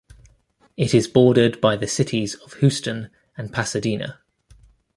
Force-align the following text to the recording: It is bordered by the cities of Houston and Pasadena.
It 0.77 0.95
is 0.95 1.07
bordered 1.07 1.61
by 1.61 1.75
the 1.75 1.85
cities 1.85 2.33
of 2.33 2.53
Houston 2.55 3.11
and 3.37 3.53
Pasadena. 3.53 4.17